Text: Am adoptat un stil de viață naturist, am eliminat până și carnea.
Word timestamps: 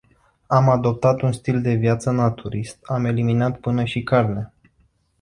Am 0.47 0.69
adoptat 0.69 1.21
un 1.21 1.31
stil 1.31 1.61
de 1.61 1.73
viață 1.73 2.11
naturist, 2.11 2.79
am 2.83 3.05
eliminat 3.05 3.59
până 3.59 3.83
și 3.83 4.03
carnea. 4.03 4.53